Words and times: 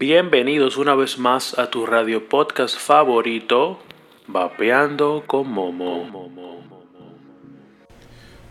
Bienvenidos 0.00 0.78
una 0.78 0.94
vez 0.94 1.18
más 1.18 1.58
a 1.58 1.68
tu 1.68 1.84
radio 1.84 2.26
podcast 2.26 2.74
favorito, 2.74 3.80
Vapeando 4.28 5.24
con 5.26 5.52
Momo. 5.52 6.06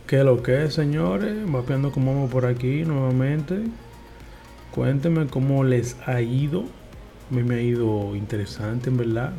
¿Qué 0.06 0.24
lo 0.24 0.44
que 0.44 0.66
es, 0.66 0.76
señores? 0.76 1.52
Vapeando 1.52 1.92
con 1.92 2.06
Momo 2.06 2.30
por 2.30 2.46
aquí 2.46 2.84
nuevamente. 2.84 3.64
Cuéntenme 4.70 5.26
cómo 5.26 5.64
les 5.64 5.98
ha 6.08 6.22
ido. 6.22 6.66
A 7.32 7.34
mí 7.34 7.42
me 7.42 7.56
ha 7.56 7.62
ido 7.62 8.16
interesante, 8.16 8.92
en 8.92 8.98
verdad. 8.98 9.34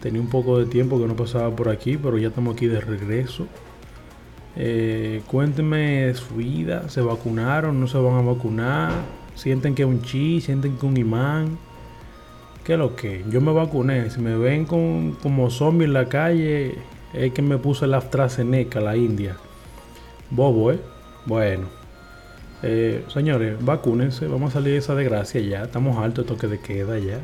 Tenía 0.00 0.20
un 0.20 0.30
poco 0.30 0.58
de 0.58 0.66
tiempo 0.66 0.98
que 0.98 1.06
no 1.06 1.14
pasaba 1.14 1.54
por 1.54 1.68
aquí, 1.68 1.96
pero 1.96 2.18
ya 2.18 2.26
estamos 2.26 2.56
aquí 2.56 2.66
de 2.66 2.80
regreso. 2.80 3.46
Eh, 4.56 5.22
cuéntenme 5.28 6.12
su 6.12 6.34
vida. 6.34 6.88
¿Se 6.88 7.00
vacunaron? 7.00 7.78
¿No 7.78 7.86
se 7.86 7.98
van 7.98 8.16
a 8.16 8.22
vacunar? 8.22 9.19
¿Sienten 9.34 9.74
que 9.74 9.82
es 9.82 9.88
un 9.88 10.02
chi? 10.02 10.40
¿Sienten 10.40 10.72
que 10.72 10.78
es 10.78 10.84
un 10.84 10.96
imán? 10.96 11.58
¿Qué 12.64 12.74
es 12.74 12.78
lo 12.78 12.94
que? 12.94 13.24
Yo 13.30 13.40
me 13.40 13.52
vacuné. 13.52 14.10
Si 14.10 14.20
me 14.20 14.36
ven 14.36 14.66
con, 14.66 15.12
como 15.22 15.50
zombie 15.50 15.86
en 15.86 15.92
la 15.92 16.08
calle, 16.08 16.76
es 17.12 17.32
que 17.32 17.42
me 17.42 17.58
puse 17.58 17.86
la 17.86 17.98
AstraZeneca, 17.98 18.80
la 18.80 18.96
India. 18.96 19.36
Bobo, 20.30 20.72
¿eh? 20.72 20.78
Bueno. 21.26 21.68
Eh, 22.62 23.04
señores, 23.08 23.56
vacúnense. 23.64 24.26
Vamos 24.26 24.50
a 24.50 24.54
salir 24.54 24.72
de 24.72 24.78
esa 24.78 24.94
desgracia 24.94 25.40
ya. 25.40 25.64
Estamos 25.64 25.96
altos 25.98 26.26
de 26.26 26.28
toque 26.28 26.46
de 26.46 26.60
queda 26.60 26.98
ya. 26.98 27.18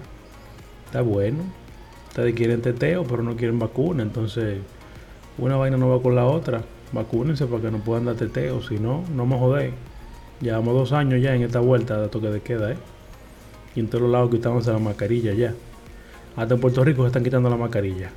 Está 0.86 1.02
bueno. 1.02 1.44
Ustedes 2.08 2.34
quieren 2.34 2.62
teteo, 2.62 3.04
pero 3.04 3.22
no 3.22 3.36
quieren 3.36 3.58
vacuna. 3.58 4.02
Entonces, 4.02 4.58
una 5.38 5.56
vaina 5.56 5.76
no 5.76 5.90
va 5.90 6.02
con 6.02 6.14
la 6.14 6.24
otra. 6.24 6.62
Vacúnense 6.92 7.46
para 7.46 7.62
que 7.62 7.70
no 7.70 7.78
puedan 7.78 8.06
dar 8.06 8.16
teteo. 8.16 8.62
Si 8.62 8.78
no, 8.78 9.04
no 9.14 9.26
me 9.26 9.38
jodéis. 9.38 9.74
Llevamos 10.40 10.74
dos 10.74 10.92
años 10.92 11.22
ya 11.22 11.34
en 11.34 11.42
esta 11.42 11.60
vuelta 11.60 11.98
de 12.00 12.08
toque 12.08 12.28
de 12.28 12.40
queda, 12.40 12.72
¿eh? 12.72 12.76
Y 13.74 13.80
en 13.80 13.88
todos 13.88 14.02
los 14.02 14.10
lados 14.10 14.30
quitándose 14.30 14.70
la 14.70 14.78
mascarilla 14.78 15.32
ya. 15.32 15.54
Hasta 16.36 16.54
en 16.54 16.60
Puerto 16.60 16.84
Rico 16.84 17.02
se 17.02 17.08
están 17.08 17.24
quitando 17.24 17.48
la 17.48 17.56
mascarilla. 17.56 18.10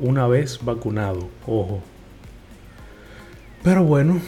Una 0.00 0.26
vez 0.26 0.60
vacunado, 0.62 1.28
ojo. 1.46 1.82
Pero 3.62 3.84
bueno, 3.84 4.20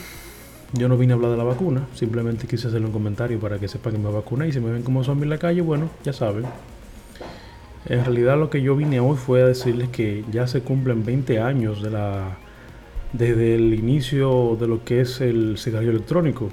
yo 0.75 0.89
no 0.89 0.99
vine 0.99 1.15
a 1.15 1.17
hablar 1.17 1.31
de 1.31 1.37
la 1.39 1.45
vacuna. 1.45 1.87
Simplemente 1.95 2.47
quise 2.47 2.69
hacerle 2.69 2.87
un 2.87 2.93
comentario 2.93 3.41
para 3.41 3.59
que 3.59 3.69
sepan 3.69 3.95
que 3.95 3.99
me 3.99 4.11
vacuné. 4.11 4.49
Y 4.49 4.53
si 4.53 4.61
me 4.61 4.71
ven 4.71 4.83
como 4.83 5.03
zombie 5.03 5.25
en 5.25 5.31
la 5.31 5.39
calle, 5.39 5.63
bueno, 5.63 5.89
ya 6.05 6.13
saben. 6.13 6.45
En 7.87 8.05
realidad 8.05 8.39
lo 8.39 8.51
que 8.51 8.61
yo 8.61 8.77
vine 8.77 9.01
hoy 9.01 9.17
fue 9.17 9.43
a 9.43 9.47
decirles 9.47 9.89
que 9.89 10.25
ya 10.31 10.47
se 10.47 10.61
cumplen 10.61 11.05
20 11.05 11.41
años 11.41 11.83
de 11.83 11.91
la 11.91 12.37
desde 13.15 13.55
el 13.55 13.75
inicio 13.75 14.57
de 14.61 14.69
lo 14.69 14.85
que 14.85 15.01
es 15.01 15.21
el 15.21 15.57
cigarrillo 15.59 15.91
electrónico 15.91 16.51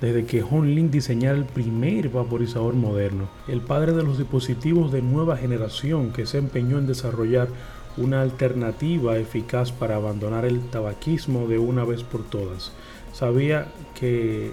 desde 0.00 0.24
que 0.24 0.42
Lin 0.42 0.90
diseñara 0.90 1.36
el 1.36 1.44
primer 1.44 2.08
vaporizador 2.08 2.74
moderno, 2.74 3.28
el 3.48 3.60
padre 3.60 3.92
de 3.92 4.02
los 4.02 4.18
dispositivos 4.18 4.92
de 4.92 5.02
nueva 5.02 5.36
generación 5.36 6.12
que 6.12 6.26
se 6.26 6.38
empeñó 6.38 6.78
en 6.78 6.86
desarrollar 6.86 7.48
una 7.96 8.22
alternativa 8.22 9.18
eficaz 9.18 9.72
para 9.72 9.96
abandonar 9.96 10.44
el 10.44 10.60
tabaquismo 10.70 11.48
de 11.48 11.58
una 11.58 11.84
vez 11.84 12.02
por 12.02 12.22
todas. 12.22 12.72
Sabía 13.12 13.66
que, 13.98 14.52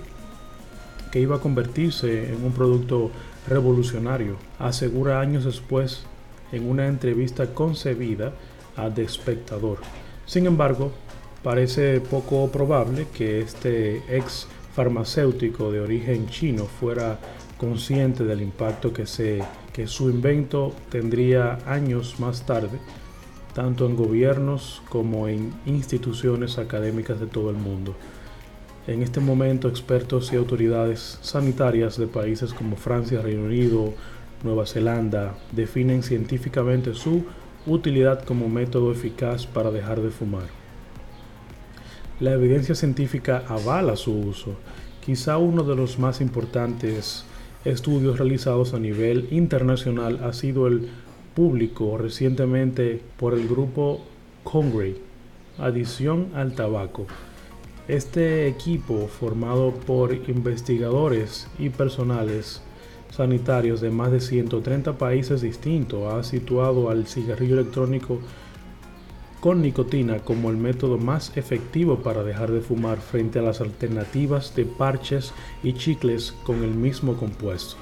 que 1.12 1.20
iba 1.22 1.38
a 1.38 1.42
convertirse 1.42 2.34
en 2.34 2.44
un 2.44 2.52
producto 2.52 3.12
revolucionario, 3.48 4.36
asegura 4.60 5.22
años 5.22 5.46
después 5.46 6.04
en 6.52 6.70
una 6.70 6.88
entrevista 6.88 7.54
concebida 7.54 8.34
a 8.76 8.90
The 8.90 9.08
Spectador. 9.08 9.78
Sin 10.26 10.46
embargo, 10.46 10.92
parece 11.44 12.02
poco 12.02 12.52
probable 12.52 13.08
que 13.14 13.40
este 13.40 14.04
ex 14.10 14.48
farmacéutico 14.78 15.72
de 15.72 15.80
origen 15.80 16.30
chino 16.30 16.66
fuera 16.66 17.18
consciente 17.58 18.24
del 18.24 18.44
impacto 18.44 18.94
que, 18.94 19.08
su 19.88 20.10
invento 20.12 20.72
tendría 20.92 21.58
años 21.66 22.20
más 22.20 22.46
tarde, 22.46 22.78
tanto 23.56 23.88
en 23.88 23.96
gobiernos 23.96 24.84
como 24.90 25.28
en 25.28 25.52
instituciones 25.66 26.60
académicas 26.60 27.20
de 27.20 27.26
todo 27.26 27.50
el 27.50 27.56
mundo. 27.56 27.96
En 28.86 29.02
este 29.02 29.20
momento, 29.20 29.68
expertos 29.68 30.32
y 30.32 30.36
autoridades 30.36 31.18
sanitarias 31.24 31.98
de 31.98 32.06
países 32.06 32.54
como 32.54 32.76
Francia, 32.76 33.24
Reino 33.24 33.46
Unido, 33.46 33.96
Nueva 34.44 34.68
Zelanda 34.68 35.36
definen 35.54 36.04
científicamente 36.04 36.94
su 36.94 37.26
utilidad 37.66 38.24
como 38.24 38.48
método 38.48 38.92
eficaz 38.92 39.48
para 39.48 39.72
dejar 39.72 40.02
de 40.02 40.12
fumar. 40.12 40.57
La 42.20 42.34
evidencia 42.34 42.74
científica 42.74 43.44
avala 43.48 43.96
su 43.96 44.12
uso. 44.12 44.56
Quizá 45.06 45.38
uno 45.38 45.62
de 45.62 45.76
los 45.76 46.00
más 46.00 46.20
importantes 46.20 47.26
estudios 47.64 48.18
realizados 48.18 48.74
a 48.74 48.80
nivel 48.80 49.28
internacional 49.30 50.22
ha 50.24 50.34
sido 50.34 50.66
el 50.66 50.90
público 51.36 51.96
recientemente 51.96 53.04
por 53.18 53.36
el 53.36 53.48
grupo 53.48 54.02
Congrey, 54.44 54.98
Adición 55.60 56.30
al 56.34 56.54
Tabaco. 56.54 57.06
Este 57.88 58.48
equipo, 58.48 59.08
formado 59.08 59.76
por 59.76 60.12
investigadores 60.12 61.48
y 61.60 61.70
personales 61.70 62.64
sanitarios 63.12 63.80
de 63.80 63.92
más 63.92 64.12
de 64.12 64.22
130 64.22 64.94
países 64.94 65.42
distintos, 65.42 66.12
ha 66.12 66.24
situado 66.24 66.90
al 66.90 67.06
cigarrillo 67.06 67.60
electrónico 67.60 68.20
con 69.48 69.62
nicotina 69.62 70.20
como 70.20 70.50
el 70.50 70.58
método 70.58 70.98
más 70.98 71.32
efectivo 71.38 72.00
para 72.00 72.22
dejar 72.22 72.52
de 72.52 72.60
fumar 72.60 72.98
frente 72.98 73.40
a 73.40 73.42
las 73.42 73.62
alternativas 73.62 74.54
de 74.58 74.66
parches 74.66 75.32
y 75.64 75.72
chicles 75.72 76.36
con 76.44 76.66
el 76.66 76.72
mismo 76.72 77.16
compuesto. 77.16 77.78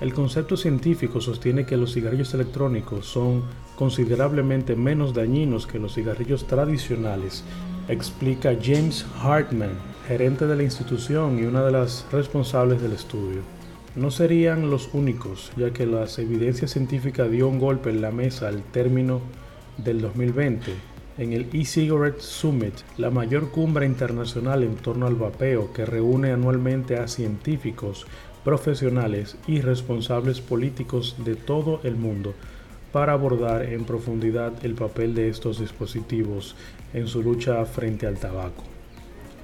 El 0.00 0.14
concepto 0.14 0.56
científico 0.56 1.20
sostiene 1.20 1.66
que 1.66 1.76
los 1.76 1.92
cigarrillos 1.92 2.32
electrónicos 2.32 3.04
son 3.04 3.42
considerablemente 3.76 4.74
menos 4.74 5.12
dañinos 5.12 5.66
que 5.66 5.78
los 5.78 5.96
cigarrillos 5.96 6.46
tradicionales, 6.46 7.44
explica 7.88 8.56
James 8.58 9.04
Hartman, 9.22 9.72
gerente 10.08 10.46
de 10.46 10.56
la 10.56 10.62
institución 10.62 11.38
y 11.38 11.42
una 11.42 11.62
de 11.62 11.72
las 11.72 12.06
responsables 12.10 12.80
del 12.80 12.92
estudio. 12.92 13.42
No 13.96 14.10
serían 14.10 14.70
los 14.70 14.88
únicos, 14.94 15.52
ya 15.58 15.74
que 15.74 15.84
la 15.84 16.06
evidencia 16.16 16.66
científica 16.66 17.28
dio 17.28 17.48
un 17.48 17.58
golpe 17.58 17.90
en 17.90 18.00
la 18.00 18.12
mesa 18.12 18.48
al 18.48 18.62
término 18.62 19.20
del 19.84 20.00
2020 20.00 20.90
en 21.18 21.34
el 21.34 21.48
e-Cigarette 21.52 22.20
Summit, 22.20 22.74
la 22.96 23.10
mayor 23.10 23.50
cumbre 23.50 23.84
internacional 23.84 24.62
en 24.62 24.76
torno 24.76 25.06
al 25.06 25.16
vapeo 25.16 25.70
que 25.72 25.84
reúne 25.84 26.32
anualmente 26.32 26.96
a 26.96 27.08
científicos, 27.08 28.06
profesionales 28.42 29.36
y 29.46 29.60
responsables 29.60 30.40
políticos 30.40 31.16
de 31.18 31.34
todo 31.34 31.80
el 31.84 31.96
mundo 31.96 32.32
para 32.90 33.12
abordar 33.12 33.64
en 33.64 33.84
profundidad 33.84 34.64
el 34.64 34.74
papel 34.74 35.14
de 35.14 35.28
estos 35.28 35.60
dispositivos 35.60 36.56
en 36.94 37.06
su 37.06 37.22
lucha 37.22 37.64
frente 37.66 38.06
al 38.06 38.18
tabaco. 38.18 38.64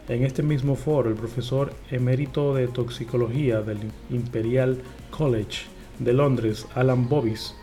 En 0.08 0.25
este 0.25 0.42
mismo 0.42 0.76
foro, 0.76 1.10
el 1.10 1.16
profesor 1.16 1.75
emérito 1.91 2.54
de 2.54 2.69
toxicología 2.69 3.60
del 3.60 3.78
Imperial 4.08 4.78
College 5.10 5.66
de 5.98 6.12
Londres, 6.12 6.66
Alan 6.75 7.08
Bovis, 7.08 7.54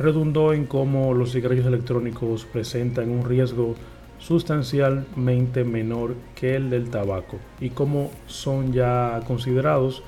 redundó 0.00 0.52
en 0.52 0.66
cómo 0.66 1.12
los 1.14 1.32
cigarrillos 1.32 1.66
electrónicos 1.66 2.46
presentan 2.46 3.10
un 3.10 3.24
riesgo 3.24 3.74
sustancialmente 4.18 5.64
menor 5.64 6.14
que 6.34 6.56
el 6.56 6.70
del 6.70 6.90
tabaco 6.90 7.38
y 7.60 7.70
cómo 7.70 8.10
son 8.26 8.72
ya 8.72 9.20
considerados 9.26 10.02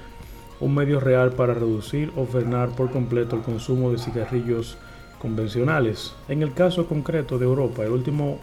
un 0.61 0.75
medio 0.75 1.01
real 1.01 1.33
para 1.33 1.55
reducir 1.55 2.11
o 2.17 2.25
frenar 2.25 2.71
por 2.71 2.91
completo 2.91 3.37
el 3.37 3.43
consumo 3.43 3.91
de 3.91 3.99
cigarrillos 3.99 4.79
convencionales. 5.19 6.15
En 6.29 6.43
el 6.43 6.55
caso 6.55 6.87
concreto 6.87 7.39
de 7.39 7.45
Europa, 7.45 7.85
el 7.85 7.93
último 7.93 8.39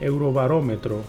Eurobarómetro 0.00 1.02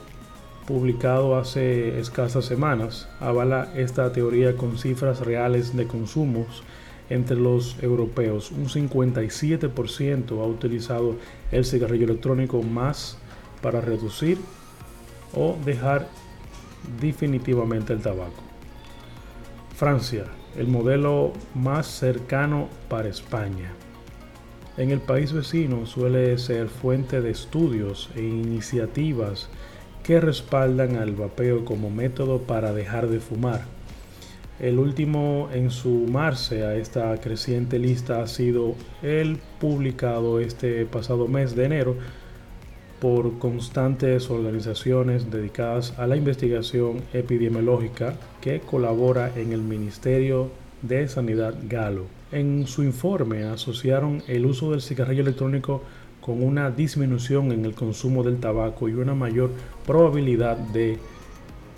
publicado 0.68 1.38
hace 1.38 2.00
escasas 2.00 2.46
semanas 2.46 3.08
avala 3.20 3.70
esta 3.76 4.12
teoría 4.12 4.58
con 4.58 4.78
cifras 4.78 5.20
reales 5.20 5.76
de 5.76 5.88
consumos 5.88 6.64
entre 7.10 7.38
los 7.38 7.82
europeos. 7.82 8.52
Un 8.52 8.68
57% 8.68 10.42
ha 10.42 10.46
utilizado 10.46 11.16
el 11.52 11.66
cigarrillo 11.66 12.06
electrónico 12.06 12.62
más 12.64 13.18
para 13.62 13.82
reducir 13.82 14.40
o 15.34 15.58
dejar 15.66 16.08
definitivamente 17.00 17.94
el 17.94 18.02
tabaco. 18.02 18.44
Francia, 19.76 20.26
el 20.56 20.68
modelo 20.68 21.34
más 21.54 21.88
cercano 21.88 22.70
para 22.90 23.10
España. 23.10 23.74
En 24.78 24.92
el 24.92 25.00
país 25.00 25.32
vecino 25.32 25.86
suele 25.86 26.38
ser 26.38 26.68
fuente 26.68 27.22
de 27.22 27.32
estudios 27.32 28.10
e 28.16 28.22
iniciativas 28.22 29.50
que 30.04 30.20
respaldan 30.20 30.98
al 30.98 31.16
vapeo 31.16 31.66
como 31.66 31.90
método 31.90 32.42
para 32.42 32.74
dejar 32.74 33.08
de 33.08 33.20
fumar 33.20 33.75
el 34.60 34.80
último 34.80 35.50
en 35.54 35.70
sumarse 35.70 36.64
a 36.64 36.76
esta 36.76 37.16
creciente 37.18 37.78
lista 37.78 38.22
ha 38.22 38.28
sido 38.28 38.76
el 39.02 39.38
publicado 39.60 40.40
este 40.40 40.86
pasado 40.86 41.28
mes 41.28 41.56
de 41.56 41.66
enero 41.66 41.96
por 43.00 43.38
constantes 43.40 44.30
organizaciones 44.30 45.30
dedicadas 45.30 45.94
a 46.00 46.08
la 46.08 46.16
investigación 46.16 47.02
epidemiológica 47.14 48.16
que 48.40 48.62
colabora 48.62 49.32
en 49.36 49.52
el 49.52 49.62
Ministerio 49.62 50.50
de 50.82 51.08
Sanidad 51.08 51.56
Galo. 51.68 52.06
En 52.32 52.66
su 52.68 52.84
informe 52.84 53.44
asociaron 53.44 54.24
el 54.28 54.46
uso 54.46 54.72
del 54.72 54.82
cigarrillo 54.82 55.24
electrónico 55.24 55.84
con 56.22 56.42
una 56.42 56.72
disminución 56.72 57.52
en 57.52 57.66
el 57.66 57.76
consumo 57.76 58.24
del 58.24 58.40
tabaco 58.40 58.90
y 58.90 58.94
una 58.94 59.14
mayor 59.14 59.52
probabilidad 59.86 60.58
de 60.58 60.98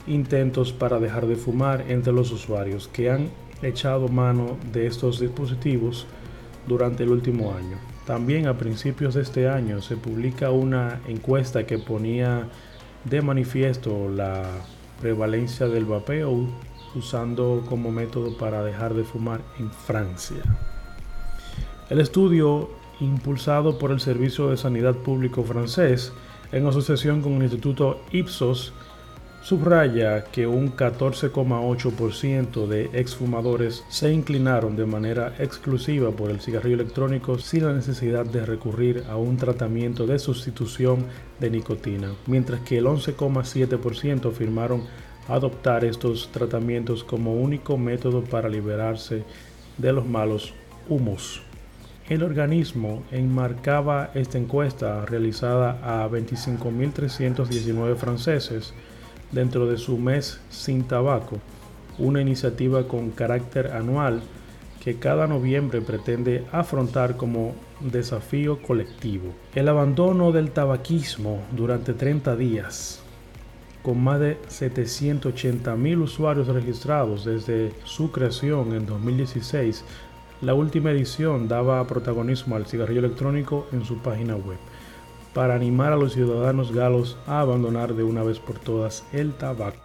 intentos 0.08 0.74
para 0.74 1.00
dejar 1.00 1.28
de 1.28 1.36
fumar 1.36 1.86
entre 1.90 2.14
los 2.14 2.32
usuarios 2.32 2.88
que 2.88 3.12
han 3.12 3.30
echado 3.62 4.08
mano 4.08 4.58
de 4.72 4.88
estos 4.88 5.20
dispositivos 5.20 6.08
durante 6.68 7.04
el 7.04 7.10
último 7.10 7.54
año. 7.54 7.78
También 8.06 8.48
a 8.48 8.58
principios 8.58 9.16
de 9.16 9.22
este 9.22 9.50
año 9.50 9.82
se 9.82 9.98
publica 9.98 10.52
una 10.52 11.02
encuesta 11.08 11.66
que 11.66 11.78
ponía 11.78 12.48
de 13.04 13.22
manifiesto 13.22 14.10
la 14.10 14.44
prevalencia 15.02 15.68
del 15.68 15.86
vapeo 15.86 16.48
usando 16.96 17.64
como 17.68 17.92
método 17.92 18.38
para 18.38 18.64
dejar 18.64 18.94
de 18.94 19.04
fumar 19.04 19.42
en 19.60 19.72
Francia. 19.72 20.42
El 21.90 22.00
estudio, 22.00 22.70
impulsado 23.00 23.78
por 23.78 23.92
el 23.92 24.00
Servicio 24.00 24.50
de 24.50 24.58
Sanidad 24.58 24.96
Público 24.96 25.44
francés, 25.44 26.12
en 26.52 26.66
asociación 26.66 27.22
con 27.22 27.34
el 27.34 27.44
Instituto 27.44 28.02
Ipsos, 28.12 28.74
subraya 29.48 30.26
que 30.26 30.46
un 30.46 30.76
14,8% 30.76 32.68
de 32.68 32.90
exfumadores 32.92 33.86
se 33.88 34.12
inclinaron 34.12 34.76
de 34.76 34.86
manera 34.86 35.36
exclusiva 35.40 36.12
por 36.12 36.32
el 36.32 36.42
cigarrillo 36.42 36.76
electrónico 36.76 37.40
sin 37.40 37.64
la 37.64 37.72
necesidad 37.72 38.26
de 38.26 38.46
recurrir 38.46 39.06
a 39.10 39.16
un 39.16 39.38
tratamiento 39.38 40.06
de 40.06 40.20
sustitución 40.20 41.06
de 41.40 41.50
nicotina, 41.50 42.12
mientras 42.26 42.60
que 42.60 42.80
el 42.80 42.88
11,7% 42.88 44.30
afirmaron 44.30 44.84
adoptar 45.30 45.86
estos 45.86 46.30
tratamientos 46.34 47.06
como 47.06 47.34
único 47.36 47.78
método 47.78 48.26
para 48.26 48.50
liberarse 48.50 49.24
de 49.78 49.94
los 49.94 50.06
malos 50.06 50.54
humos. 50.90 51.42
El 52.10 52.22
organismo 52.24 53.04
enmarcaba 53.14 54.12
esta 54.14 54.38
encuesta 54.38 55.06
realizada 55.06 56.04
a 56.04 56.10
25.319 56.10 57.96
franceses 57.96 58.74
dentro 59.32 59.68
de 59.68 59.78
su 59.78 59.98
mes 59.98 60.40
sin 60.50 60.84
tabaco, 60.84 61.38
una 61.98 62.22
iniciativa 62.22 62.88
con 62.88 63.12
carácter 63.12 63.72
anual 63.74 64.22
que 64.84 65.00
cada 65.00 65.28
noviembre 65.28 65.82
pretende 65.82 66.46
afrontar 66.52 67.18
como 67.18 67.54
desafío 67.82 68.62
colectivo. 68.62 69.34
El 69.54 69.68
abandono 69.68 70.32
del 70.32 70.52
tabaquismo 70.52 71.42
durante 71.52 71.94
30 71.94 72.36
días, 72.36 73.02
con 73.84 74.02
más 74.02 74.20
de 74.20 74.38
780 74.48 75.76
mil 75.76 76.00
usuarios 76.00 76.48
registrados 76.48 77.26
desde 77.26 77.74
su 77.84 78.12
creación 78.12 78.74
en 78.74 78.86
2016, 78.86 79.84
la 80.42 80.54
última 80.54 80.92
edición 80.92 81.48
daba 81.48 81.86
protagonismo 81.88 82.56
al 82.56 82.66
cigarrillo 82.66 83.00
electrónico 83.00 83.68
en 83.72 83.84
su 83.84 83.98
página 83.98 84.36
web 84.36 84.58
para 85.38 85.54
animar 85.54 85.94
a 85.94 85.98
los 85.98 86.14
ciudadanos 86.14 86.72
galos 86.72 87.16
a 87.28 87.42
abandonar 87.42 87.94
de 87.94 88.02
una 88.02 88.24
vez 88.24 88.40
por 88.40 88.58
todas 88.58 89.06
el 89.14 89.34
tabaco. 89.34 89.84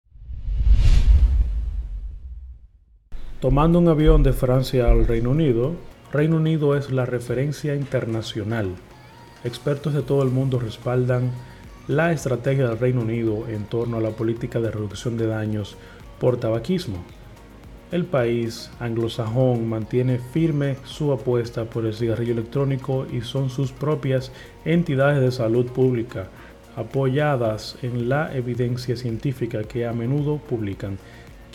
Tomando 3.39 3.79
un 3.79 3.89
avión 3.89 4.23
de 4.23 4.33
Francia 4.33 4.91
al 4.91 5.07
Reino 5.07 5.29
Unido, 5.29 5.73
Reino 6.11 6.37
Unido 6.37 6.75
es 6.75 6.91
la 6.91 7.05
referencia 7.05 7.75
internacional. 7.75 8.71
Expertos 9.45 9.93
de 9.93 10.01
todo 10.01 10.23
el 10.23 10.31
mundo 10.31 10.59
respaldan 10.59 11.31
la 11.87 12.13
estrategia 12.13 12.67
del 12.67 12.79
Reino 12.79 13.03
Unido 13.03 13.47
en 13.47 13.67
torno 13.67 13.99
a 13.99 14.01
la 14.01 14.13
política 14.13 14.59
de 14.59 14.71
reducción 14.71 15.19
de 15.19 15.27
daños 15.27 15.77
por 16.19 16.39
tabaquismo 16.39 17.05
el 17.93 18.07
país 18.07 18.71
anglosajón 18.81 19.69
mantiene 19.69 20.19
firme 20.19 20.77
su 20.85 21.13
apuesta 21.13 21.67
por 21.67 21.85
el 21.85 21.95
cigarrillo 21.95 22.33
electrónico 22.33 23.07
y 23.13 23.21
son 23.21 23.51
sus 23.51 23.71
propias 23.71 24.33
entidades 24.65 25.21
de 25.21 25.31
salud 25.31 25.67
pública, 25.67 26.29
apoyadas 26.75 27.77
en 27.83 28.09
la 28.09 28.35
evidencia 28.35 28.97
científica 28.97 29.63
que 29.65 29.87
a 29.87 29.93
menudo 29.93 30.39
publican, 30.39 30.99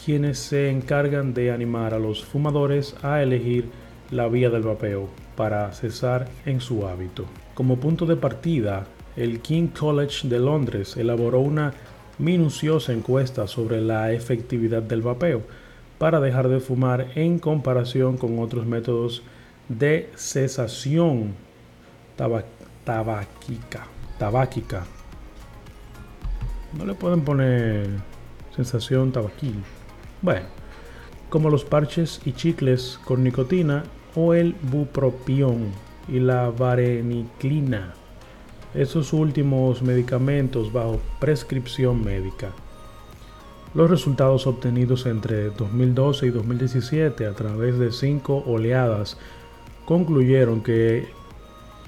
quienes 0.06 0.38
se 0.38 0.70
encargan 0.70 1.34
de 1.34 1.52
animar 1.52 1.96
a 1.96 2.00
los 2.00 2.24
fumadores 2.24 2.96
a 3.02 3.24
elegir 3.24 3.66
la 4.12 4.28
vía 4.28 4.52
del 4.52 4.62
vapeo 4.62 5.10
para 5.36 5.74
cesar 5.74 6.28
en 6.46 6.62
su 6.62 6.88
hábito. 6.88 7.26
Como 7.56 7.80
punto 7.80 8.06
de 8.06 8.16
partida, 8.16 8.86
el 9.16 9.40
King 9.42 9.70
College 9.70 10.28
de 10.28 10.40
Londres 10.40 10.96
elaboró 10.98 11.40
una 11.40 11.74
minuciosa 12.20 12.94
encuesta 12.94 13.48
sobre 13.48 13.82
la 13.82 14.12
efectividad 14.12 14.84
del 14.84 15.02
vapeo, 15.02 15.42
para 15.98 16.20
dejar 16.20 16.48
de 16.48 16.60
fumar 16.60 17.12
en 17.16 17.40
comparación 17.40 18.18
con 18.18 18.40
otros 18.40 18.66
métodos 18.66 19.24
de 19.70 20.10
cesación 20.16 21.34
tabáquica. 22.16 23.88
tabáquica. 24.18 24.86
No 26.78 26.86
le 26.86 26.94
pueden 26.94 27.22
poner 27.22 27.88
sensación 28.56 29.12
tabaquil. 29.12 29.64
Bueno, 30.22 30.46
como 31.30 31.50
los 31.50 31.66
parches 31.66 32.22
y 32.26 32.34
chicles 32.34 33.00
con 33.06 33.24
nicotina 33.24 33.84
o 34.16 34.34
el 34.34 34.54
bupropión 34.54 35.72
y 36.08 36.20
la 36.20 36.50
vareniclina. 36.50 37.94
Esos 38.74 39.14
últimos 39.14 39.82
medicamentos 39.82 40.72
bajo 40.72 41.00
prescripción 41.20 42.04
médica. 42.04 42.52
Los 43.78 43.92
resultados 43.92 44.48
obtenidos 44.48 45.06
entre 45.06 45.52
2012 45.52 46.26
y 46.26 46.30
2017 46.32 47.28
a 47.28 47.34
través 47.34 47.78
de 47.78 47.92
cinco 47.92 48.44
oleadas 48.48 49.20
concluyeron 49.86 50.64
que 50.64 51.06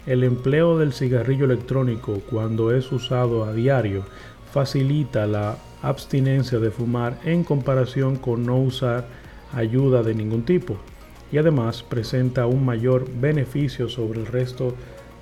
el 0.05 0.23
empleo 0.23 0.77
del 0.77 0.93
cigarrillo 0.93 1.45
electrónico 1.45 2.21
cuando 2.29 2.71
es 2.71 2.91
usado 2.91 3.43
a 3.43 3.53
diario 3.53 4.03
facilita 4.53 5.25
la 5.25 5.57
abstinencia 5.81 6.59
de 6.59 6.69
fumar 6.69 7.17
en 7.25 7.43
comparación 7.43 8.17
con 8.17 8.45
no 8.45 8.59
usar 8.59 9.07
ayuda 9.51 10.03
de 10.03 10.13
ningún 10.13 10.43
tipo 10.43 10.77
y 11.31 11.39
además 11.39 11.81
presenta 11.81 12.45
un 12.45 12.65
mayor 12.65 13.07
beneficio 13.19 13.89
sobre 13.89 14.19
el 14.19 14.27
resto 14.27 14.75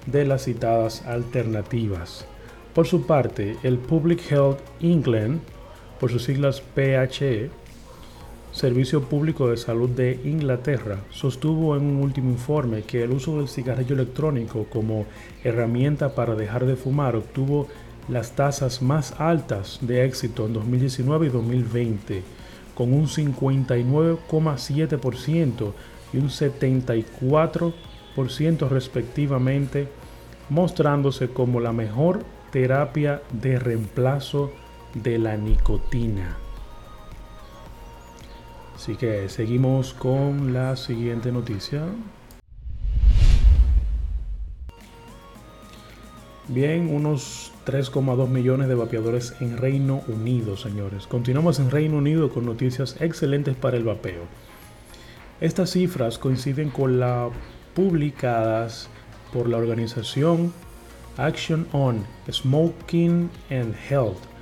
de 0.05 0.25
las 0.25 0.43
citadas 0.43 1.05
alternativas. 1.05 2.25
Por 2.75 2.87
su 2.87 3.07
parte, 3.07 3.55
el 3.63 3.77
Public 3.77 4.29
Health 4.29 4.59
England 4.81 5.39
por 5.99 6.11
sus 6.11 6.23
siglas 6.23 6.61
PHE, 6.75 7.49
Servicio 8.51 9.03
Público 9.03 9.49
de 9.49 9.57
Salud 9.57 9.89
de 9.89 10.19
Inglaterra, 10.23 10.99
sostuvo 11.11 11.75
en 11.75 11.83
un 11.83 11.97
último 11.97 12.31
informe 12.31 12.83
que 12.83 13.03
el 13.03 13.11
uso 13.11 13.37
del 13.37 13.49
cigarrillo 13.49 13.93
electrónico 13.93 14.65
como 14.69 15.05
herramienta 15.43 16.15
para 16.15 16.33
dejar 16.35 16.65
de 16.65 16.75
fumar 16.75 17.15
obtuvo 17.15 17.67
las 18.09 18.31
tasas 18.31 18.81
más 18.81 19.13
altas 19.19 19.77
de 19.81 20.03
éxito 20.05 20.45
en 20.45 20.53
2019 20.53 21.27
y 21.27 21.29
2020, 21.29 22.23
con 22.73 22.93
un 22.93 23.07
59,7% 23.07 25.73
y 26.13 26.17
un 26.17 26.29
74% 26.29 28.69
respectivamente, 28.69 29.89
mostrándose 30.49 31.27
como 31.29 31.59
la 31.59 31.73
mejor 31.73 32.23
terapia 32.51 33.21
de 33.31 33.59
reemplazo 33.59 34.53
de 35.03 35.19
la 35.19 35.37
nicotina. 35.37 36.37
Así 38.75 38.95
que 38.95 39.27
seguimos 39.29 39.93
con 39.93 40.53
la 40.53 40.75
siguiente 40.75 41.31
noticia. 41.31 41.83
Bien, 46.47 46.93
unos 46.93 47.51
3,2 47.65 48.29
millones 48.29 48.69
de 48.69 48.75
vapeadores 48.75 49.35
en 49.41 49.57
Reino 49.57 50.03
Unido, 50.07 50.55
señores. 50.55 51.05
Continuamos 51.05 51.59
en 51.59 51.69
Reino 51.69 51.97
Unido 51.97 52.29
con 52.29 52.45
noticias 52.45 52.95
excelentes 53.01 53.55
para 53.55 53.75
el 53.75 53.83
vapeo. 53.83 54.23
Estas 55.41 55.71
cifras 55.71 56.17
coinciden 56.17 56.69
con 56.69 56.99
las 56.99 57.31
publicadas 57.75 58.89
por 59.33 59.49
la 59.49 59.57
organización 59.57 60.53
Action 61.17 61.67
on 61.73 62.05
Smoking 62.31 63.29
and 63.49 63.75
Health 63.89 64.36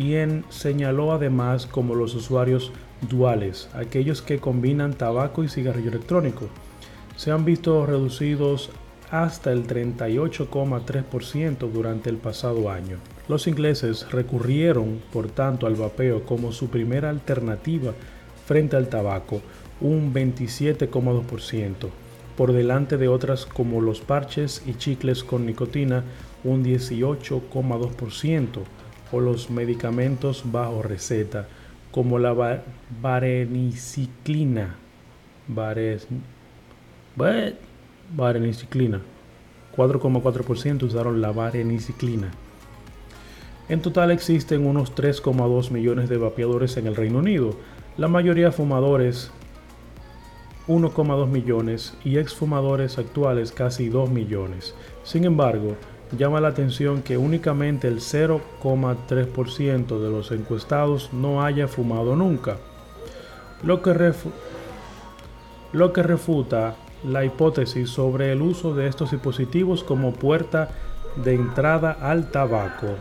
quien 0.00 0.44
señaló 0.48 1.12
además 1.12 1.66
como 1.66 1.94
los 1.94 2.14
usuarios 2.14 2.72
duales, 3.02 3.68
aquellos 3.74 4.22
que 4.22 4.38
combinan 4.38 4.94
tabaco 4.94 5.44
y 5.44 5.48
cigarrillo 5.48 5.90
electrónico, 5.90 6.46
se 7.16 7.30
han 7.30 7.44
visto 7.44 7.84
reducidos 7.84 8.70
hasta 9.10 9.52
el 9.52 9.66
38,3% 9.66 11.70
durante 11.70 12.08
el 12.08 12.16
pasado 12.16 12.70
año. 12.70 12.96
Los 13.28 13.46
ingleses 13.46 14.10
recurrieron, 14.10 15.02
por 15.12 15.28
tanto, 15.28 15.66
al 15.66 15.74
vapeo 15.74 16.24
como 16.24 16.52
su 16.52 16.70
primera 16.70 17.10
alternativa 17.10 17.92
frente 18.46 18.76
al 18.76 18.88
tabaco, 18.88 19.42
un 19.82 20.14
27,2%, 20.14 21.90
por 22.38 22.54
delante 22.54 22.96
de 22.96 23.08
otras 23.08 23.44
como 23.44 23.82
los 23.82 24.00
parches 24.00 24.62
y 24.66 24.76
chicles 24.76 25.24
con 25.24 25.44
nicotina, 25.44 26.04
un 26.42 26.64
18,2%, 26.64 28.62
o 29.12 29.20
los 29.20 29.50
medicamentos 29.50 30.42
bajo 30.44 30.82
receta, 30.82 31.48
como 31.90 32.18
la 32.18 32.62
vareniciclina, 33.00 34.76
vareniciclina. 38.16 39.00
4,4% 39.76 40.82
usaron 40.82 41.20
la 41.20 41.32
vareniciclina. 41.32 42.30
En 43.68 43.82
total 43.82 44.10
existen 44.10 44.66
unos 44.66 44.94
3,2 44.94 45.70
millones 45.70 46.08
de 46.08 46.16
vapeadores 46.16 46.76
en 46.76 46.86
el 46.88 46.96
Reino 46.96 47.18
Unido, 47.18 47.56
la 47.96 48.08
mayoría 48.08 48.50
fumadores 48.50 49.30
1,2 50.66 51.26
millones 51.28 51.94
y 52.04 52.18
exfumadores 52.18 52.98
actuales 52.98 53.52
casi 53.52 53.88
2 53.88 54.10
millones. 54.10 54.74
Sin 55.02 55.24
embargo, 55.24 55.76
llama 56.16 56.40
la 56.40 56.48
atención 56.48 57.02
que 57.02 57.16
únicamente 57.16 57.88
el 57.88 58.00
0,3% 58.00 59.98
de 60.00 60.10
los 60.10 60.32
encuestados 60.32 61.12
no 61.12 61.42
haya 61.42 61.68
fumado 61.68 62.16
nunca, 62.16 62.56
lo 63.62 63.82
que, 63.82 64.12
lo 65.72 65.92
que 65.92 66.02
refuta 66.02 66.76
la 67.04 67.24
hipótesis 67.24 67.90
sobre 67.90 68.32
el 68.32 68.42
uso 68.42 68.74
de 68.74 68.86
estos 68.86 69.10
dispositivos 69.10 69.84
como 69.84 70.12
puerta 70.12 70.70
de 71.16 71.34
entrada 71.34 71.92
al 71.92 72.30
tabaco 72.30 72.96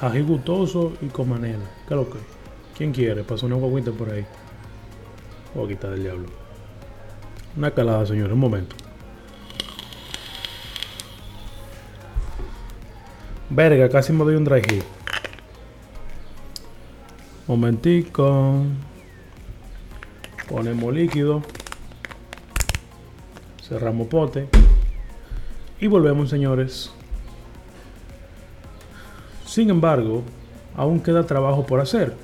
ají 0.00 0.22
gustoso 0.22 0.92
y 1.00 1.06
con. 1.06 1.28
¿Qué 1.88 1.94
lo 1.94 2.08
que? 2.08 2.18
¿Quién 2.76 2.92
quiere? 2.92 3.24
Pasó 3.24 3.46
una 3.46 3.56
guaguita 3.56 3.90
por 3.92 4.10
ahí. 4.10 4.24
Guaguita 5.54 5.90
del 5.90 6.02
diablo. 6.02 6.28
Una 7.56 7.70
calada, 7.70 8.06
señor, 8.06 8.32
un 8.32 8.38
momento. 8.38 8.76
Verga, 13.54 13.86
casi 13.90 14.14
me 14.14 14.24
doy 14.24 14.36
un 14.36 14.44
dry 14.44 14.62
hit. 14.62 14.82
Momentico. 17.46 18.62
Ponemos 20.48 20.94
líquido. 20.94 21.42
Cerramos 23.62 24.06
pote. 24.08 24.48
Y 25.78 25.86
volvemos, 25.86 26.30
señores. 26.30 26.92
Sin 29.44 29.68
embargo, 29.68 30.22
aún 30.74 31.00
queda 31.00 31.26
trabajo 31.26 31.66
por 31.66 31.80
hacer. 31.80 32.14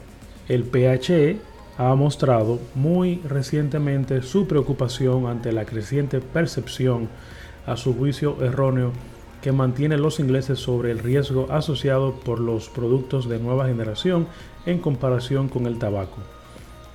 El 0.49 0.65
PHE 0.65 1.39
ha 1.77 1.95
mostrado 1.95 2.59
muy 2.75 3.21
recientemente 3.29 4.23
su 4.23 4.49
preocupación 4.49 5.27
ante 5.27 5.53
la 5.53 5.67
creciente 5.67 6.21
percepción, 6.21 7.11
a 7.67 7.77
su 7.77 7.95
juicio 7.95 8.43
erróneo, 8.43 8.93
que 9.43 9.53
mantiene 9.53 9.97
los 9.97 10.21
ingleses 10.21 10.59
sobre 10.59 10.91
el 10.91 10.99
riesgo 10.99 11.47
asociado 11.51 12.15
por 12.15 12.41
los 12.41 12.69
productos 12.69 13.29
de 13.29 13.39
nueva 13.39 13.67
generación 13.67 14.27
en 14.67 14.79
comparación 14.79 15.49
con 15.49 15.67
el 15.67 15.79
tabaco. 15.79 16.19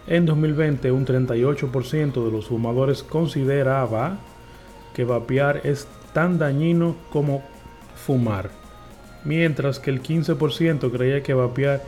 En 0.07 0.25
2020, 0.25 0.91
un 0.91 1.05
38% 1.05 2.25
de 2.25 2.31
los 2.31 2.47
fumadores 2.47 3.03
consideraba 3.03 4.17
que 4.93 5.05
vapear 5.05 5.61
es 5.63 5.87
tan 6.13 6.37
dañino 6.37 6.95
como 7.11 7.41
fumar 7.95 8.63
mientras 9.25 9.79
que 9.79 9.91
el 9.91 10.01
15% 10.01 10.91
creía 10.91 11.23
que 11.23 11.33
vapear 11.33 11.81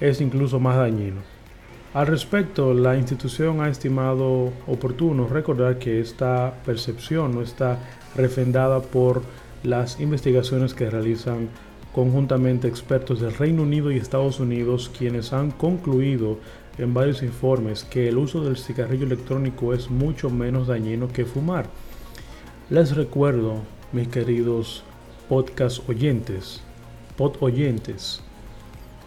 es 0.00 0.20
incluso 0.20 0.60
más 0.60 0.76
dañino. 0.76 1.20
Al 1.94 2.06
respecto, 2.06 2.74
la 2.74 2.96
institución 2.96 3.60
ha 3.60 3.68
estimado 3.68 4.52
oportuno 4.66 5.26
recordar 5.26 5.78
que 5.78 6.00
esta 6.00 6.54
percepción 6.64 7.34
no 7.34 7.42
está 7.42 7.78
refrendada 8.14 8.80
por 8.80 9.22
las 9.62 10.00
investigaciones 10.00 10.74
que 10.74 10.90
realizan 10.90 11.48
conjuntamente 11.92 12.68
expertos 12.68 13.20
del 13.20 13.34
Reino 13.34 13.62
Unido 13.62 13.90
y 13.90 13.96
Estados 13.96 14.40
Unidos, 14.40 14.90
quienes 14.96 15.32
han 15.32 15.50
concluido 15.50 16.38
en 16.78 16.94
varios 16.94 17.22
informes 17.22 17.84
que 17.84 18.08
el 18.08 18.18
uso 18.18 18.44
del 18.44 18.56
cigarrillo 18.56 19.06
electrónico 19.06 19.74
es 19.74 19.90
mucho 19.90 20.30
menos 20.30 20.68
dañino 20.68 21.08
que 21.08 21.24
fumar. 21.24 21.66
Les 22.70 22.94
recuerdo, 22.94 23.62
mis 23.92 24.08
queridos 24.08 24.84
podcast 25.28 25.88
oyentes, 25.88 26.62
pod 27.16 27.36
oyentes 27.40 28.22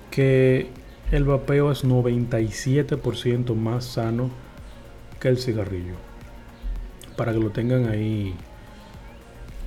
que 0.09 0.67
el 1.11 1.23
vapeo 1.23 1.71
es 1.71 1.85
97% 1.85 3.55
más 3.55 3.85
sano 3.85 4.29
que 5.19 5.29
el 5.29 5.37
cigarrillo. 5.37 5.95
Para 7.15 7.31
que 7.33 7.39
lo 7.39 7.51
tengan 7.51 7.87
ahí 7.87 8.35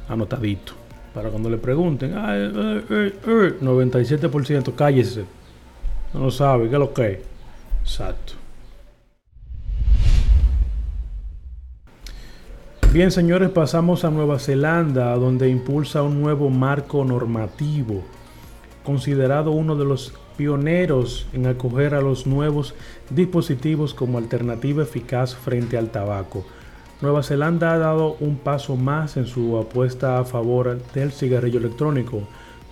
anotadito. 0.09 0.73
Para 1.15 1.31
cuando 1.31 1.49
le 1.49 1.59
pregunten, 1.59 2.13
97%, 2.15 4.75
cállese. 4.75 5.25
No 6.13 6.21
lo 6.21 6.31
sabe, 6.31 6.69
¿qué 6.69 6.75
es 6.75 6.79
lo 6.79 6.93
que 6.93 7.23
Exacto. 7.83 8.35
Bien, 12.93 13.11
señores, 13.11 13.49
pasamos 13.51 14.05
a 14.05 14.11
Nueva 14.11 14.39
Zelanda, 14.39 15.17
donde 15.17 15.49
impulsa 15.49 16.03
un 16.03 16.21
nuevo 16.23 16.51
marco 16.51 17.03
normativo 17.05 18.05
considerado 18.85 19.51
uno 19.51 19.75
de 19.75 19.85
los 19.85 20.15
pioneros 20.37 21.27
en 21.33 21.47
acoger 21.47 21.95
a 21.95 22.01
los 22.01 22.27
nuevos 22.27 22.75
dispositivos 23.11 23.95
como 23.95 24.19
alternativa 24.19 24.83
eficaz 24.83 25.35
frente 25.35 25.79
al 25.79 25.91
tabaco. 25.91 26.45
Nueva 27.05 27.23
Zelanda 27.23 27.75
ha 27.75 27.79
dado 27.79 28.17
un 28.21 28.39
paso 28.39 28.77
más 28.77 29.19
en 29.19 29.27
su 29.27 29.59
apuesta 29.59 30.19
a 30.19 30.25
favor 30.25 30.81
del 30.95 31.13
cigarrillo 31.13 31.59
electrónico, 31.59 32.23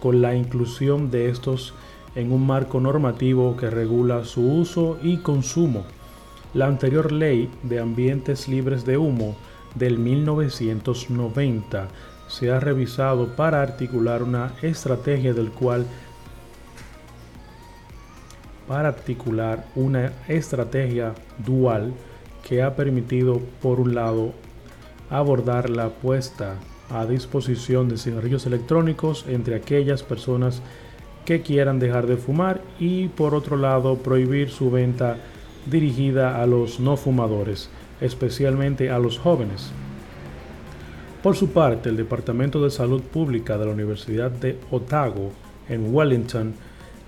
con 0.00 0.22
la 0.22 0.34
inclusión 0.34 1.10
de 1.10 1.28
estos 1.28 1.74
en 2.14 2.32
un 2.32 2.46
marco 2.46 2.80
normativo 2.80 3.58
que 3.58 3.68
regula 3.68 4.24
su 4.24 4.40
uso 4.40 4.98
y 5.02 5.18
consumo. 5.18 5.84
La 6.54 6.64
anterior 6.64 7.12
ley 7.12 7.50
de 7.62 7.78
ambientes 7.78 8.48
libres 8.48 8.86
de 8.86 8.96
humo 8.96 9.36
del 9.74 9.98
1990 9.98 11.88
se 12.26 12.50
ha 12.50 12.58
revisado 12.58 13.36
para 13.36 13.60
articular 13.60 14.22
una 14.22 14.54
estrategia 14.62 15.34
del 15.34 15.50
cual 15.50 15.84
para 18.66 18.88
articular 18.88 19.66
una 19.74 20.10
estrategia 20.26 21.12
dual 21.36 21.92
que 22.46 22.62
ha 22.62 22.76
permitido 22.76 23.40
por 23.60 23.80
un 23.80 23.94
lado 23.94 24.32
abordar 25.10 25.70
la 25.70 25.90
puesta 25.90 26.56
a 26.90 27.06
disposición 27.06 27.88
de 27.88 27.98
cigarrillos 27.98 28.46
electrónicos 28.46 29.24
entre 29.28 29.54
aquellas 29.54 30.02
personas 30.02 30.62
que 31.24 31.42
quieran 31.42 31.78
dejar 31.78 32.06
de 32.06 32.16
fumar 32.16 32.60
y 32.78 33.08
por 33.08 33.34
otro 33.34 33.56
lado 33.56 33.96
prohibir 33.96 34.50
su 34.50 34.70
venta 34.70 35.18
dirigida 35.66 36.42
a 36.42 36.46
los 36.46 36.80
no 36.80 36.96
fumadores, 36.96 37.70
especialmente 38.00 38.90
a 38.90 38.98
los 38.98 39.18
jóvenes. 39.18 39.70
Por 41.22 41.36
su 41.36 41.50
parte, 41.50 41.88
el 41.88 41.96
Departamento 41.96 42.62
de 42.62 42.70
Salud 42.70 43.00
Pública 43.00 43.56
de 43.56 43.66
la 43.66 43.72
Universidad 43.72 44.30
de 44.30 44.58
Otago, 44.72 45.30
en 45.68 45.94
Wellington, 45.94 46.54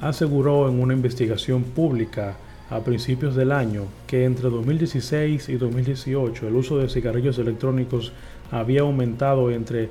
aseguró 0.00 0.68
en 0.68 0.80
una 0.80 0.94
investigación 0.94 1.64
pública 1.64 2.36
a 2.74 2.80
principios 2.80 3.36
del 3.36 3.52
año 3.52 3.84
que 4.08 4.24
entre 4.24 4.50
2016 4.50 5.48
y 5.48 5.54
2018 5.54 6.48
el 6.48 6.56
uso 6.56 6.78
de 6.78 6.88
cigarrillos 6.88 7.38
electrónicos 7.38 8.12
había 8.50 8.80
aumentado 8.80 9.52
entre 9.52 9.90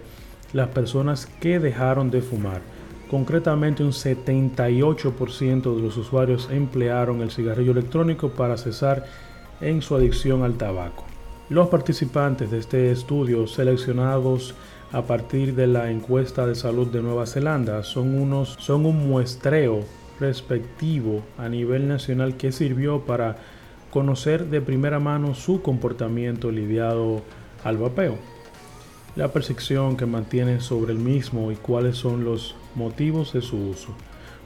las 0.51 0.67
personas 0.67 1.25
que 1.25 1.59
dejaron 1.59 2.11
de 2.11 2.21
fumar. 2.21 2.61
Concretamente 3.09 3.83
un 3.83 3.91
78% 3.91 5.75
de 5.75 5.81
los 5.81 5.95
usuarios 5.95 6.49
emplearon 6.51 7.21
el 7.21 7.31
cigarrillo 7.31 7.71
electrónico 7.71 8.29
para 8.29 8.57
cesar 8.57 9.05
en 9.61 9.81
su 9.81 9.95
adicción 9.95 10.43
al 10.43 10.55
tabaco. 10.55 11.05
Los 11.49 11.69
participantes 11.69 12.51
de 12.51 12.59
este 12.59 12.91
estudio, 12.91 13.47
seleccionados 13.47 14.55
a 14.91 15.03
partir 15.03 15.55
de 15.55 15.67
la 15.67 15.89
encuesta 15.89 16.45
de 16.45 16.55
salud 16.55 16.87
de 16.87 17.01
Nueva 17.01 17.27
Zelanda, 17.27 17.83
son, 17.83 18.19
unos, 18.19 18.57
son 18.59 18.85
un 18.85 19.07
muestreo 19.07 19.85
respectivo 20.19 21.23
a 21.37 21.49
nivel 21.49 21.87
nacional 21.87 22.37
que 22.37 22.51
sirvió 22.51 23.01
para 23.01 23.37
conocer 23.91 24.47
de 24.47 24.61
primera 24.61 24.99
mano 24.99 25.35
su 25.35 25.61
comportamiento 25.61 26.51
lidiado 26.51 27.21
al 27.63 27.77
vapeo, 27.77 28.17
la 29.15 29.27
percepción 29.27 29.97
que 29.97 30.05
mantiene 30.05 30.61
sobre 30.61 30.93
el 30.93 30.99
mismo 30.99 31.51
y 31.51 31.55
cuáles 31.55 31.97
son 31.97 32.23
los 32.23 32.55
motivos 32.75 33.33
de 33.33 33.41
su 33.41 33.57
uso. 33.57 33.89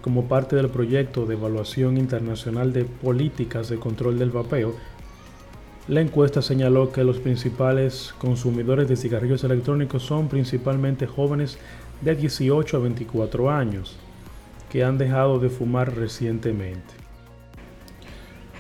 Como 0.02 0.28
parte 0.28 0.56
del 0.56 0.70
proyecto 0.70 1.26
de 1.26 1.36
evaluación 1.36 1.98
internacional 1.98 2.74
de 2.74 2.86
políticas 2.86 3.70
de 3.70 3.78
control 3.78 4.20
del 4.20 4.32
vapeo, 4.32 4.76
la 5.88 6.02
encuesta 6.02 6.42
señaló 6.42 6.92
que 6.92 7.06
los 7.06 7.20
principales 7.20 8.14
consumidores 8.18 8.90
de 8.90 8.98
cigarrillos 8.98 9.46
electrónicos 9.46 10.04
son 10.04 10.28
principalmente 10.28 11.08
jóvenes 11.08 11.58
de 12.02 12.14
18 12.14 12.76
a 12.76 12.80
24 12.82 13.50
años, 13.50 13.98
que 14.70 14.84
han 14.84 14.98
dejado 14.98 15.40
de 15.40 15.50
fumar 15.50 15.96
recientemente. 15.96 16.94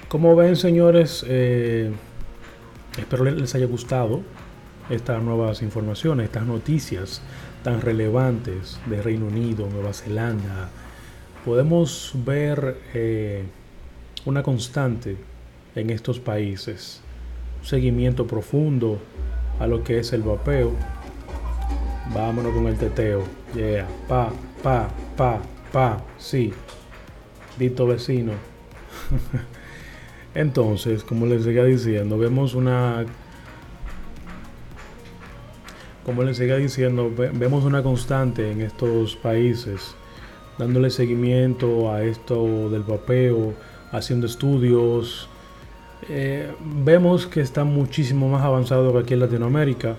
Como 0.07 0.35
ven, 0.35 0.55
señores, 0.55 1.25
eh, 1.27 1.91
espero 2.97 3.25
les 3.25 3.55
haya 3.55 3.65
gustado 3.65 4.21
estas 4.89 5.21
nuevas 5.21 5.61
informaciones, 5.61 6.25
estas 6.25 6.45
noticias 6.45 7.21
tan 7.63 7.81
relevantes 7.81 8.79
de 8.85 9.01
Reino 9.01 9.25
Unido, 9.25 9.67
Nueva 9.69 9.93
Zelanda. 9.93 10.69
Podemos 11.43 12.13
ver 12.25 12.77
eh, 12.93 13.43
una 14.25 14.43
constante 14.43 15.17
en 15.75 15.89
estos 15.89 16.19
países 16.19 17.01
seguimiento 17.67 18.25
profundo 18.25 18.99
a 19.59 19.67
lo 19.67 19.83
que 19.83 19.99
es 19.99 20.13
el 20.13 20.23
vapeo. 20.23 20.71
Vámonos 22.13 22.53
con 22.53 22.67
el 22.67 22.77
teteo. 22.77 23.23
Yeah, 23.53 23.87
pa, 24.07 24.31
pa, 24.63 24.89
pa, 25.15 25.41
pa, 25.71 26.03
sí. 26.17 26.53
Dito 27.57 27.87
vecino. 27.87 28.33
Entonces, 30.35 31.03
como 31.03 31.25
les 31.25 31.43
seguía 31.43 31.63
diciendo, 31.63 32.17
vemos 32.17 32.53
una 32.53 33.05
como 36.07 36.23
les 36.23 36.37
seguía 36.37 36.55
diciendo, 36.55 37.11
vemos 37.33 37.65
una 37.65 37.83
constante 37.83 38.49
en 38.49 38.61
estos 38.61 39.17
países, 39.17 39.93
dándole 40.57 40.89
seguimiento 40.89 41.91
a 41.91 42.01
esto 42.01 42.69
del 42.69 42.83
vapeo, 42.83 43.53
haciendo 43.91 44.25
estudios. 44.25 45.27
Eh, 46.07 46.49
vemos 46.85 47.27
que 47.27 47.41
está 47.41 47.65
muchísimo 47.65 48.29
más 48.29 48.41
avanzado 48.41 48.93
que 48.93 48.99
aquí 48.99 49.13
en 49.15 49.19
Latinoamérica. 49.19 49.97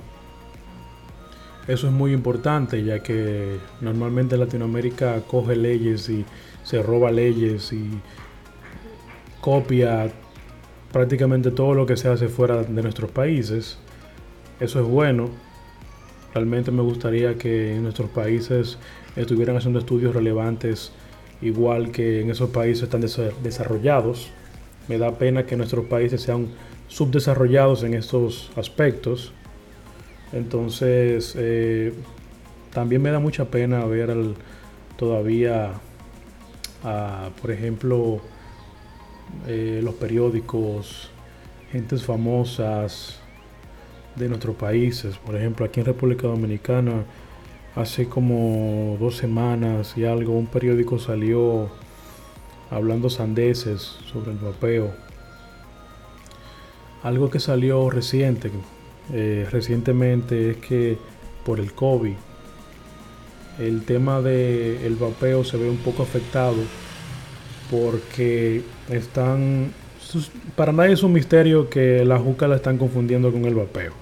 Eso 1.69 1.87
es 1.87 1.93
muy 1.93 2.13
importante, 2.13 2.83
ya 2.83 3.01
que 3.01 3.59
normalmente 3.81 4.37
Latinoamérica 4.37 5.21
coge 5.27 5.55
leyes 5.55 6.09
y 6.09 6.25
se 6.65 6.83
roba 6.83 7.11
leyes 7.11 7.73
y 7.73 8.01
copia 9.41 10.11
prácticamente 10.91 11.51
todo 11.51 11.75
lo 11.75 11.87
que 11.87 11.97
se 11.97 12.09
hace 12.09 12.29
fuera 12.29 12.63
de 12.63 12.83
nuestros 12.83 13.11
países. 13.11 13.79
Eso 14.59 14.81
es 14.81 14.87
bueno, 14.87 15.31
Realmente 16.35 16.71
me 16.71 16.83
gustaría 16.83 17.37
que 17.37 17.75
en 17.75 17.83
nuestros 17.83 18.11
países 18.11 18.77
estuvieran 19.17 19.57
haciendo 19.57 19.79
estudios 19.79 20.15
relevantes 20.15 20.93
igual 21.41 21.91
que 21.91 22.21
en 22.21 22.31
esos 22.31 22.51
países 22.51 22.85
están 22.85 23.01
desarrollados. 23.43 24.31
Me 24.89 24.99
da 24.99 25.13
pena 25.19 25.47
que 25.47 25.57
nuestros 25.57 25.87
países 25.87 26.23
sean 26.23 26.49
subdesarrollados 26.89 27.83
en 27.83 27.95
estos 27.95 28.51
aspectos. 28.57 29.33
Entonces, 30.33 31.35
eh, 31.39 31.93
también 32.73 33.03
me 33.03 33.11
da 33.11 33.19
mucha 33.19 33.47
pena 33.47 33.85
ver 33.85 34.15
todavía, 34.97 35.73
por 37.41 37.51
ejemplo, 37.51 38.21
eh, 39.47 39.81
los 39.83 39.95
periódicos, 39.95 41.11
gentes 41.73 42.03
famosas, 42.05 43.21
de 44.19 44.29
nuestros 44.29 44.57
países. 44.57 45.17
Por 45.17 45.37
ejemplo, 45.37 45.65
aquí 45.65 45.81
en 45.81 45.87
República 45.87 46.27
Dominicana, 46.27 47.05
hace 47.75 48.09
como 48.09 48.97
dos 48.99 49.17
semanas 49.17 49.95
y 49.97 50.05
algo, 50.05 50.37
un 50.37 50.47
periódico 50.47 50.99
salió 50.99 51.71
hablando 52.71 53.09
sandeces 53.09 53.81
sobre 54.11 54.33
el 54.33 54.39
vapeo. 54.39 54.93
Algo 57.03 57.31
que 57.31 57.39
salió 57.39 57.89
reciente, 57.91 58.51
eh, 59.13 59.47
recientemente, 59.51 60.51
es 60.51 60.57
que 60.59 60.99
por 61.45 61.61
el 61.61 61.73
COVID, 61.73 62.15
el 63.59 63.83
tema 63.85 64.21
del 64.21 64.83
el 64.85 64.97
vapeo 64.97 65.45
se 65.45 65.57
ve 65.57 65.69
un 65.69 65.79
poco 65.79 66.03
afectado 66.03 66.57
porque 67.71 68.63
están 68.89 69.73
para 70.57 70.73
nadie 70.73 70.95
es 70.95 71.03
un 71.03 71.13
misterio 71.13 71.69
que 71.69 72.05
la 72.05 72.19
juca 72.19 72.49
la 72.49 72.57
están 72.57 72.79
confundiendo 72.79 73.31
con 73.31 73.45
el 73.45 73.55
vapeo. 73.55 73.93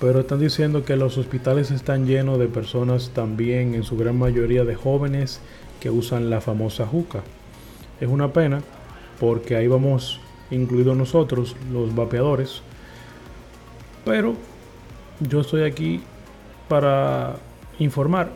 Pero 0.00 0.20
están 0.20 0.40
diciendo 0.40 0.84
que 0.84 0.96
los 0.96 1.18
hospitales 1.18 1.70
están 1.70 2.06
llenos 2.06 2.38
de 2.38 2.46
personas 2.46 3.10
también, 3.14 3.74
en 3.74 3.82
su 3.82 3.96
gran 3.96 4.18
mayoría 4.18 4.64
de 4.64 4.74
jóvenes, 4.74 5.40
que 5.80 5.90
usan 5.90 6.30
la 6.30 6.40
famosa 6.40 6.86
juca. 6.86 7.22
Es 8.00 8.08
una 8.08 8.32
pena 8.32 8.60
porque 9.20 9.56
ahí 9.56 9.66
vamos 9.66 10.20
incluidos 10.50 10.96
nosotros, 10.96 11.56
los 11.72 11.94
vapeadores. 11.94 12.62
Pero 14.08 14.34
yo 15.20 15.42
estoy 15.42 15.64
aquí 15.64 16.00
para 16.66 17.36
informar. 17.78 18.30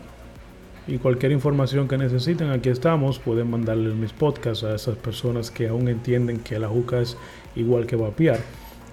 Y 0.87 0.99
cualquier 0.99 1.33
información 1.33 1.89
que 1.89 1.97
necesiten, 1.97 2.51
aquí 2.51 2.69
estamos. 2.69 3.19
Pueden 3.19 3.51
mandarles 3.51 3.95
mis 3.95 4.13
podcasts 4.13 4.65
a 4.65 4.75
esas 4.75 4.97
personas 4.97 5.51
que 5.51 5.69
aún 5.69 5.89
entienden 5.89 6.41
que 6.41 6.59
la 6.59 6.69
juca 6.69 7.01
es 7.01 7.17
igual 7.57 7.87
que 7.87 7.97
vapear. 7.97 8.39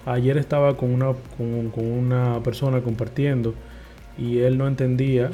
Ayer 0.06 0.38
estaba 0.38 0.78
con 0.78 0.90
una, 0.94 1.12
con, 1.36 1.84
una 1.84 2.42
persona 2.42 2.80
compartiendo 2.80 3.54
y 4.16 4.38
él 4.38 4.56
no 4.56 4.66
entendía 4.66 5.30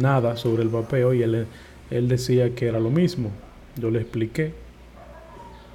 nada 0.00 0.38
sobre 0.38 0.62
el 0.62 0.70
vapeo 0.70 1.12
y 1.12 1.22
él, 1.22 1.46
él 1.90 2.08
decía 2.08 2.54
que 2.54 2.68
era 2.68 2.80
lo 2.80 2.88
mismo. 2.88 3.30
Yo 3.76 3.90
le 3.90 4.00
expliqué, 4.00 4.54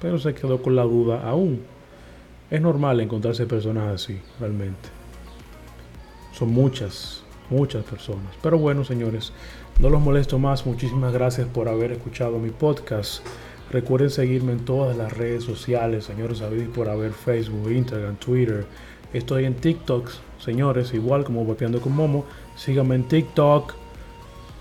pero 0.00 0.18
se 0.18 0.34
quedó 0.34 0.60
con 0.62 0.74
la 0.74 0.82
duda 0.82 1.22
aún. 1.28 1.75
Es 2.50 2.60
normal 2.60 3.00
encontrarse 3.00 3.46
personas 3.46 3.94
así, 3.94 4.20
realmente. 4.38 4.88
Son 6.32 6.50
muchas, 6.50 7.24
muchas 7.50 7.84
personas. 7.84 8.34
Pero 8.42 8.58
bueno, 8.58 8.84
señores, 8.84 9.32
no 9.80 9.90
los 9.90 10.00
molesto 10.00 10.38
más. 10.38 10.64
Muchísimas 10.64 11.12
gracias 11.12 11.48
por 11.48 11.68
haber 11.68 11.92
escuchado 11.92 12.38
mi 12.38 12.50
podcast. 12.50 13.24
Recuerden 13.70 14.10
seguirme 14.10 14.52
en 14.52 14.64
todas 14.64 14.96
las 14.96 15.12
redes 15.12 15.42
sociales, 15.42 16.04
señores, 16.04 16.38
sabéis 16.38 16.68
por 16.68 16.88
haber 16.88 17.12
Facebook, 17.12 17.70
Instagram, 17.70 18.14
Twitter. 18.16 18.64
Estoy 19.12 19.44
en 19.44 19.54
TikTok, 19.54 20.08
señores, 20.38 20.94
igual 20.94 21.24
como 21.24 21.44
Vapeando 21.44 21.80
con 21.80 21.96
Momo. 21.96 22.24
Síganme 22.54 22.94
en 22.94 23.08
TikTok. 23.08 23.74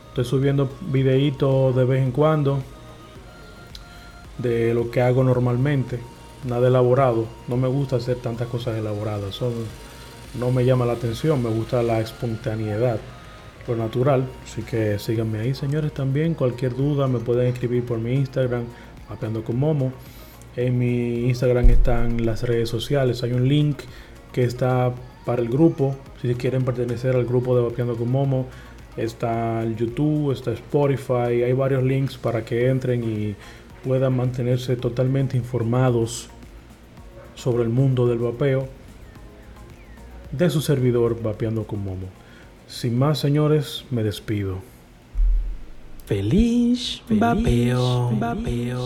Estoy 0.09 0.25
subiendo 0.25 0.69
videitos 0.91 1.75
de 1.75 1.85
vez 1.85 2.01
en 2.01 2.11
cuando 2.11 2.63
de 4.39 4.73
lo 4.73 4.89
que 4.89 5.01
hago 5.01 5.23
normalmente. 5.23 5.99
Nada 6.45 6.67
elaborado. 6.67 7.25
No 7.47 7.57
me 7.57 7.67
gusta 7.67 7.95
hacer 7.95 8.17
tantas 8.17 8.47
cosas 8.47 8.77
elaboradas. 8.77 9.39
No 10.39 10.51
me 10.51 10.63
llama 10.63 10.85
la 10.85 10.93
atención. 10.93 11.41
Me 11.41 11.49
gusta 11.49 11.81
la 11.81 11.99
espontaneidad, 11.99 12.99
lo 13.67 13.75
natural. 13.75 14.27
Así 14.43 14.61
que 14.61 14.99
síganme 14.99 15.39
ahí, 15.39 15.55
señores, 15.55 15.91
también. 15.91 16.35
Cualquier 16.35 16.75
duda 16.75 17.07
me 17.07 17.19
pueden 17.19 17.47
escribir 17.47 17.83
por 17.83 17.97
mi 17.97 18.13
Instagram 18.13 18.65
Vapeando 19.09 19.43
con 19.43 19.57
Momo. 19.57 19.91
En 20.55 20.77
mi 20.77 21.25
Instagram 21.27 21.69
están 21.71 22.23
las 22.25 22.43
redes 22.43 22.69
sociales. 22.69 23.23
Hay 23.23 23.33
un 23.33 23.47
link 23.47 23.79
que 24.31 24.43
está 24.43 24.93
para 25.25 25.41
el 25.41 25.49
grupo. 25.49 25.95
Si 26.21 26.33
quieren 26.35 26.63
pertenecer 26.63 27.15
al 27.15 27.25
grupo 27.25 27.55
de 27.55 27.63
Vapeando 27.63 27.95
con 27.95 28.11
Momo, 28.11 28.45
está 28.97 29.63
el 29.63 29.75
YouTube, 29.75 30.31
está 30.31 30.51
Spotify. 30.51 31.43
Hay 31.43 31.53
varios 31.53 31.83
links 31.83 32.17
para 32.17 32.45
que 32.45 32.69
entren 32.69 33.03
y 33.03 33.35
puedan 33.83 34.15
mantenerse 34.15 34.75
totalmente 34.75 35.37
informados 35.37 36.29
sobre 37.35 37.63
el 37.63 37.69
mundo 37.69 38.07
del 38.07 38.19
vapeo 38.19 38.67
de 40.31 40.49
su 40.49 40.61
servidor 40.61 41.21
Vapeando 41.21 41.65
con 41.65 41.83
Momo. 41.83 42.07
Sin 42.67 42.97
más, 42.97 43.19
señores, 43.19 43.85
me 43.91 44.03
despido. 44.03 44.57
Feliz, 46.05 47.01
vapeo, 47.09 48.11
vapeo. 48.19 48.81